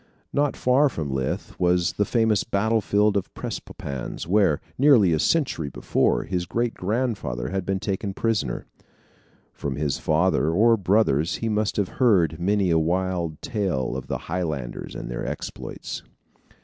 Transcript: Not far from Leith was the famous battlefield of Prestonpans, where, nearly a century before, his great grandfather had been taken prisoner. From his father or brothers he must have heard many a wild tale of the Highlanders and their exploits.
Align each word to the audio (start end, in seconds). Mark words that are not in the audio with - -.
Not 0.33 0.57
far 0.57 0.89
from 0.89 1.13
Leith 1.13 1.53
was 1.59 1.93
the 1.93 2.05
famous 2.05 2.43
battlefield 2.43 3.15
of 3.15 3.31
Prestonpans, 3.35 4.25
where, 4.25 4.59
nearly 4.75 5.13
a 5.13 5.19
century 5.19 5.69
before, 5.69 6.23
his 6.23 6.47
great 6.47 6.73
grandfather 6.73 7.49
had 7.49 7.67
been 7.67 7.79
taken 7.79 8.15
prisoner. 8.15 8.65
From 9.53 9.75
his 9.75 9.99
father 9.99 10.49
or 10.49 10.75
brothers 10.75 11.35
he 11.35 11.49
must 11.49 11.77
have 11.77 11.89
heard 12.01 12.39
many 12.39 12.71
a 12.71 12.79
wild 12.79 13.43
tale 13.43 13.95
of 13.95 14.07
the 14.07 14.17
Highlanders 14.25 14.95
and 14.95 15.07
their 15.07 15.23
exploits. 15.23 16.01